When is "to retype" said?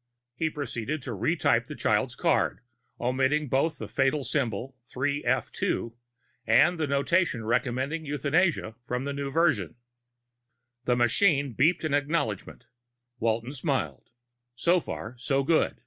1.02-1.66